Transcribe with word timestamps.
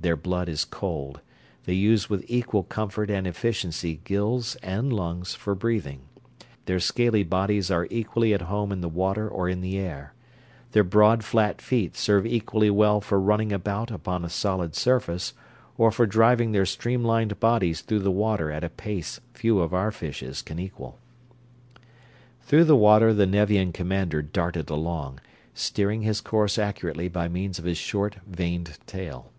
Their 0.00 0.16
blood 0.16 0.50
is 0.50 0.64
cold; 0.66 1.20
they 1.64 1.72
use 1.72 2.10
with 2.10 2.24
equal 2.28 2.62
comfort 2.62 3.10
and 3.10 3.26
efficiency 3.26 4.00
gills 4.04 4.54
and 4.56 4.92
lungs 4.92 5.34
for 5.34 5.54
breathing; 5.54 6.00
their 6.66 6.80
scaly 6.80 7.22
bodies 7.22 7.70
are 7.70 7.86
equally 7.90 8.32
at 8.34 8.42
home 8.42 8.70
in 8.72 8.80
the 8.82 8.88
water 8.88 9.28
or 9.28 9.46
in 9.48 9.60
the 9.62 9.78
air; 9.78 10.14
their 10.72 10.84
broad, 10.84 11.22
flat 11.24 11.60
feet 11.62 11.96
serve 11.96 12.26
equally 12.26 12.68
well 12.70 13.00
for 13.00 13.18
running 13.20 13.50
about 13.52 13.90
upon 13.90 14.24
a 14.26 14.30
solid 14.30 14.74
surface 14.74 15.32
or 15.78 15.90
for 15.90 16.06
driving 16.06 16.52
their 16.52 16.66
stream 16.66 17.02
lined 17.02 17.38
bodies 17.40 17.80
through 17.80 18.00
the 18.00 18.10
water 18.10 18.50
at 18.50 18.64
a 18.64 18.70
pace 18.70 19.20
few 19.32 19.58
of 19.60 19.72
our 19.72 19.90
fishes 19.90 20.40
can 20.42 20.58
equal. 20.58 20.98
Through 22.42 22.64
the 22.64 22.76
water 22.76 23.12
the 23.14 23.26
Nevian 23.26 23.72
commander 23.72 24.20
darted 24.22 24.68
along, 24.70 25.20
steering 25.54 26.02
his 26.02 26.20
course 26.22 26.58
accurately 26.58 27.08
by 27.08 27.28
means 27.28 27.58
of 27.58 27.64
his 27.66 27.78
short, 27.78 28.16
vaned 28.30 28.78
tail. 28.86 29.30